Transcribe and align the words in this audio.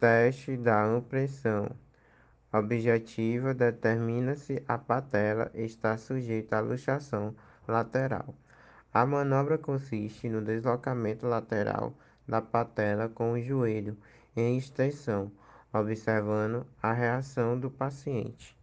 teste 0.00 0.56
da 0.56 0.96
impressão 0.96 1.70
objetiva 2.50 3.52
determina 3.52 4.34
se 4.34 4.64
a 4.66 4.78
patela 4.78 5.50
está 5.52 5.98
sujeita 5.98 6.56
à 6.56 6.60
luxação 6.60 7.34
lateral. 7.68 8.34
A 8.94 9.04
manobra 9.04 9.58
consiste 9.58 10.26
no 10.26 10.40
deslocamento 10.40 11.26
lateral 11.26 11.92
da 12.26 12.40
patela 12.40 13.10
com 13.10 13.32
o 13.32 13.42
joelho 13.42 13.94
em 14.34 14.56
extensão, 14.56 15.30
observando 15.70 16.66
a 16.82 16.94
reação 16.94 17.60
do 17.60 17.70
paciente. 17.70 18.56